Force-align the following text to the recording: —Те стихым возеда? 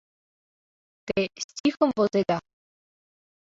—Те 1.07 1.19
стихым 1.51 1.89
возеда? 1.97 2.37